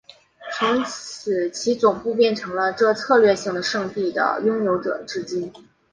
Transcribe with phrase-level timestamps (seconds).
[0.51, 5.53] 从此其总部变成了这策略性的圣地的拥有者至今。